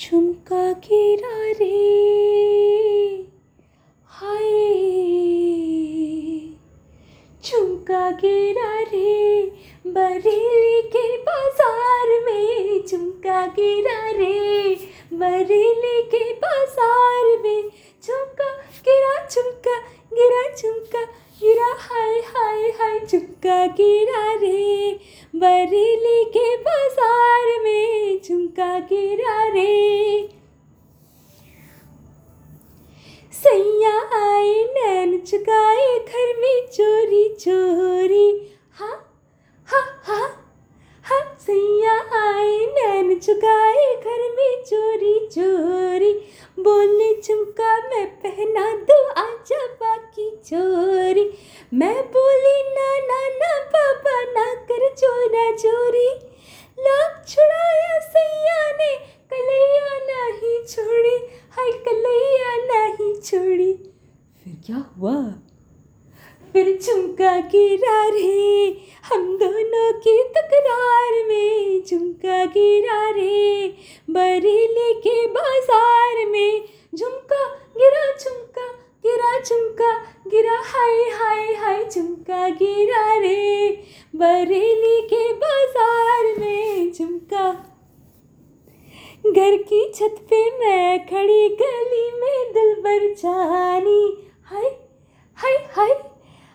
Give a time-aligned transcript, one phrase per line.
[0.00, 1.76] झुमका गिरा रे।
[4.10, 4.52] हाय।
[7.44, 9.42] झुमका गिरा रे
[9.86, 14.74] बरेली के बाज़ार में। झुमका गिरा रे
[15.12, 17.62] बरेली के बाज़ार में।
[18.02, 18.50] झुमका
[18.86, 19.78] गिरा झुमका
[20.12, 21.04] गिरा झुमका
[21.40, 24.98] गिरा। हाय हाय हाय, झुमका गिरा रे।
[25.34, 30.28] बरेली के बाज़ार में झुमका गिरा रे।
[33.32, 38.26] सैया आए नैन चुकाए, घर में चोरी चोरी।
[41.40, 46.12] सैया आए नैन चुकाए, घर में चोरी चोरी।
[46.58, 48.06] बोले, झुमका मैं
[55.38, 56.08] चोरा चोरी,
[56.80, 58.96] लाख छुड़ाया सैया ने,
[59.32, 61.16] कलैया नहीं छोड़ी,
[61.50, 63.72] हाय कलैया नहीं छोड़ी।
[64.44, 65.14] फिर क्या हुआ?
[66.52, 73.68] फिर झुमका गिरा रे हम दोनों की तकरार में झुमका गिरा रे
[74.10, 77.44] बरेली के बाज़ार में झुमका,
[77.78, 78.68] गिरा झुमका
[79.06, 79.92] गिरा झुमका,
[80.28, 83.68] गिरा, हाय हाय हाय, झुमका गिरा रे
[84.18, 87.50] बरेली के बाज़ार में झुमका।
[89.26, 94.02] घर की छत पे मैं खड़ी गली में दिल भर जानी
[94.46, 94.68] हाय
[95.38, 95.92] हाय हाय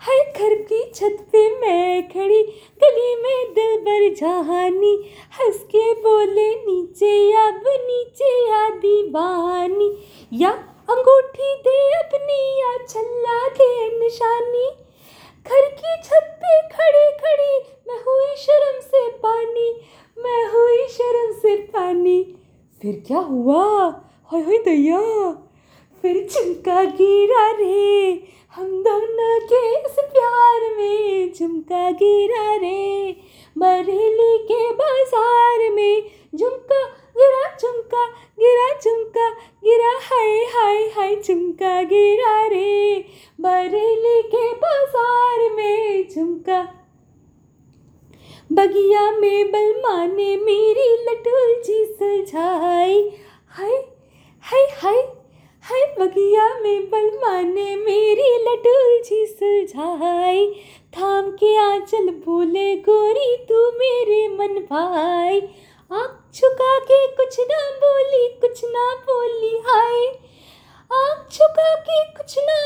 [0.00, 2.42] हाय, घर की छत पे मैं खड़ी
[2.82, 4.94] गली में दिल भर जहानी।
[5.38, 9.90] हंस के बोले, नीचे अब, नीचे या दीवानी।
[10.32, 10.50] या
[10.90, 14.66] अंगूठी दे अपनी या छल्ला दे निशानी।
[22.84, 23.62] फिर क्या हुआ?
[24.30, 24.98] हाय दैया।
[26.02, 28.12] फिर झुमका गिरा रे।
[28.54, 33.16] हम दोनों के इस प्यार में झुमका गिरा रे।
[33.58, 36.82] बरेली के बाज़ार में झुमका
[37.16, 38.06] गिरा झुमका
[38.38, 42.98] गिरा झुमका गिरा, हाय हाय हाय झुमका गिरा रे।
[43.40, 46.62] बरेली के बाज़ार में झुमका
[48.52, 53.10] बगिया में बलमा ने मेरी लटुल जी सुलझाई
[53.48, 53.84] हाय
[54.42, 54.98] हाय हाय
[55.62, 60.46] हाय, बगिया में बलमा ने मेरी लटुल जी सुलझाई
[60.96, 65.40] थाम के आंचल बोले, गोरी, तू मेरे मन भाई।
[65.92, 70.06] आँख छुका के कुछ ना बोली, कुछ ना बोली, हाय।
[70.92, 72.63] आँख छुका के कुछ ना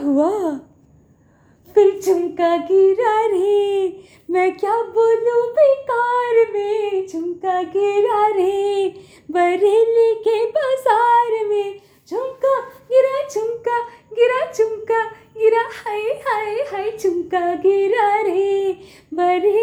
[0.00, 0.58] हुआ?
[1.74, 7.06] फिर झुमका गिरा रे, मैं क्या बोलूँ बेकार में?
[7.06, 8.88] झुमका गिरा रे,
[9.30, 13.78] बरेली के बाज़ार में। झुमका गिरा झुमका
[14.12, 15.02] गिरा झुमका
[15.36, 18.76] गिरा, हाय हाय हाय, झुमका गिरा रे
[19.14, 19.59] झुमका